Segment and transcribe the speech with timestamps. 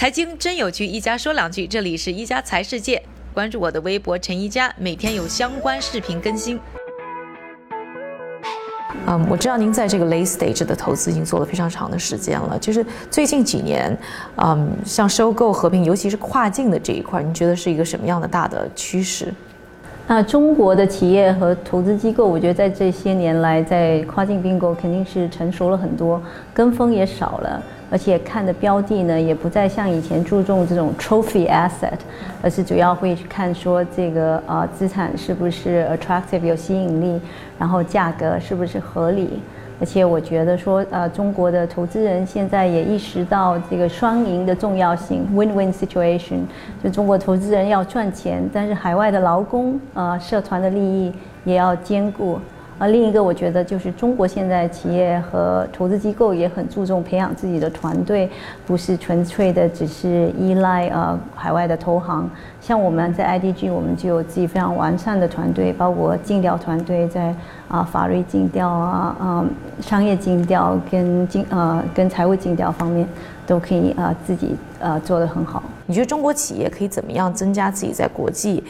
[0.00, 1.66] 财经真有趣，一家说两句。
[1.66, 3.02] 这里是一家财世界，
[3.34, 6.58] 关注我的微博陈一家，每天有相关视频更新。
[9.06, 12.58] 嗯，我知道您在这个 late stage 的投资已经做了非常长的时间了。
[12.58, 13.94] 就是最近几年，
[14.36, 19.30] 嗯，像收购、合并，尤其是跨境的这一块，您觉得是一个什么样的大的趋势？
[20.12, 26.20] 那中国的企业和投资机构，我觉得在这些年来，在跨境并购肯定是成熟了很多，
[26.52, 32.00] 跟风也少了，而且看的标的呢，也不再像以前注重这种 trophy asset，
[32.42, 37.20] 而是主要会去看说这个呃资产是不是 attractive 有吸引力，
[37.56, 39.38] 然后价格是不是合理。
[39.80, 46.40] 而且我觉得说，呃，中国的投资人现在也意识到这个双赢的重要性，win-win situation。
[46.84, 51.10] 就中国投资人要赚钱，但是海外的劳工，呃，社团的利益
[51.44, 52.38] 也要兼顾。
[52.80, 58.30] 啊，另一个我觉得就是中国现在企业和投资机构也很注重培养自己的团队，
[58.66, 62.28] 不是纯粹的只是依赖呃海外的投行。
[62.58, 67.34] 像我们在 IDG，我们就有自己非常完善的团队，包括尽调团队在
[67.68, 69.50] 啊法律尽调啊，嗯
[69.82, 73.06] 商业尽调跟经呃跟财务尽调方面
[73.46, 75.62] 都可以啊自己呃做得很好。
[75.84, 78.64] 你觉得中国企业可以怎么样增加自己在国际？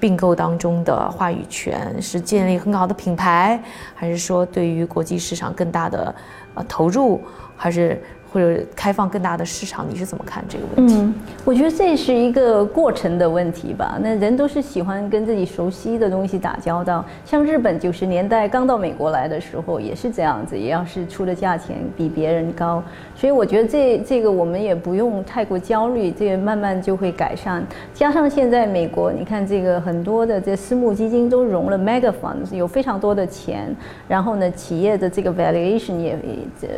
[0.00, 3.60] 并购当中的话语权是建立很好的品牌，
[3.94, 6.14] 还是说对于国际市场更大的
[6.54, 7.20] 呃投入，
[7.56, 8.00] 还是？
[8.30, 10.96] 或者开放更大的市场，你是怎么看这个问题？
[10.98, 11.14] 嗯，
[11.46, 13.98] 我觉得这是一个过程的问题吧。
[14.02, 17.02] 那人都是喜欢跟自己熟悉的东西打交道。
[17.24, 22.82] 像日本九十年代刚到美国来的时候也是这样子，也要是出的价钱比别人高。
[23.16, 27.66] 所以我觉得这这个我们也不用太过焦虑，这个慢慢就会改善。
[27.94, 33.74] 加上现在美国，你看这个很多的这私募基金都融了 mega funds，有非常多的钱。
[34.06, 36.18] 然后呢，企业的这个 valuation 也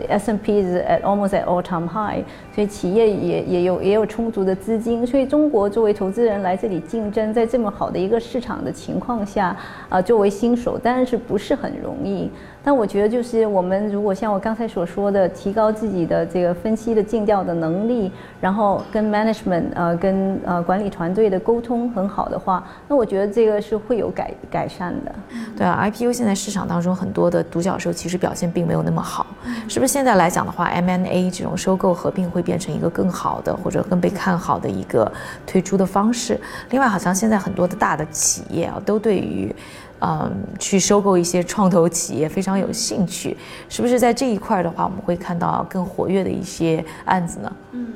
[0.08, 2.24] S and P 是 at almost at all time high，
[2.54, 9.56] 所以企业也也有也有充足的资金，所以中国作为投资人来这里竞争，在这么好的一个市场的情况下，
[9.88, 12.30] 啊，作为新手当然是不是很容易。
[12.62, 25.14] 但我觉得，就是我们如果像我刚才所说的，提高自己的这个分析的尽调的能力，然后跟 management 呃跟呃管理团队的沟通很好的话，那我觉得这个是会有改改善的。
[25.56, 29.26] 对啊，I P U 现在市场当中很多的独角兽其实表现并没有那么好，
[29.68, 29.92] 是不是？
[29.92, 35.10] 现在来讲的话，M N A 这种收购合并会变成一个更好的或者更被看好的一个
[35.46, 36.40] 推出的方式。
[36.70, 39.54] 另外，好像现在很多的大的企业啊，都对于。
[40.00, 43.36] 嗯，去收购一些创投企业非常有兴趣，
[43.68, 47.52] 是不是在这一块的话，我们会看到更活跃的一些案子呢？
[47.72, 47.86] 嗯，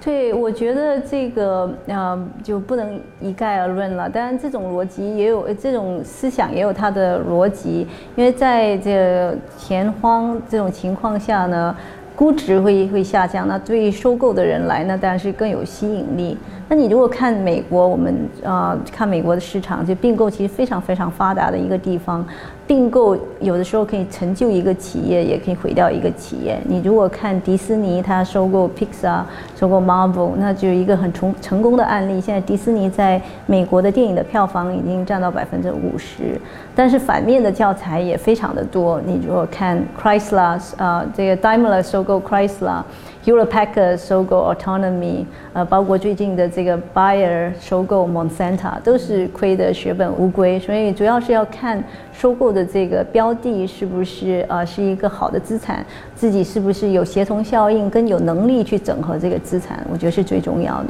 [0.00, 4.10] 对，我觉得这个呃就不能一概而论了。
[4.10, 7.86] 当然，这种逻辑也有这种思想也有它的逻辑，
[8.16, 11.76] 因为在这钱荒这种情况下呢。
[12.14, 16.36] 估值会会下降，那对于收购的人来呢，当然是更有吸引力。
[16.74, 22.24] 那你如果看美国，我们呃看美国的市场，就并购其实非常非常发达的一个地方。
[22.66, 26.58] 并购有的时候可以成就一个企业，也可以毁掉一个企业。
[26.64, 29.20] 你如果看迪士尼，它收购 Pixar，
[29.54, 32.18] 收购 Marvel，那就一个很成成功的案例。
[32.18, 36.40] 现在迪士尼在美国的电影的票房已经占到百分之五十，
[36.74, 38.98] 但是反面的教材也非常的多。
[39.04, 42.82] 你如果看 Chrysler，啊，这个 Daimler 收购 Chrysler。
[43.24, 46.61] Europacker 收购 Autonomy，呃，包括最近的这
[46.94, 50.58] Bayer 收购 Monsanto，都是亏得血本无归。
[50.58, 55.84] 所以主要是要看收购的这个标的是不是呃是一个好的资产，
[56.14, 60.88] 自己是不是有协同效应，跟有能力去整合这个资产，我觉得是最重要的。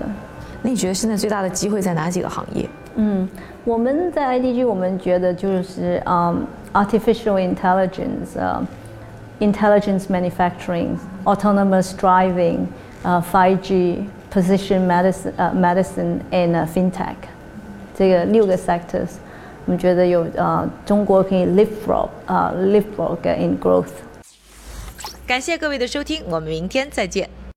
[0.63, 2.69] 那你觉得现在最大的机会在哪几个行业？
[2.97, 3.29] 嗯，
[3.65, 8.63] 我们在 IDG 我们觉得就是嗯 Artificial Intelligence 啊。
[9.41, 12.69] intelligence manufacturing, autonomous driving,
[13.03, 17.15] uh, 5G, position medicine, uh, medicine and fintech，
[17.95, 19.11] 这个六个 sectors，
[19.67, 23.93] 我们觉得有呃中国可以 leapfrog 啊 leapfrog in growth。
[25.27, 27.29] 感谢各位的收听，我们明天再见。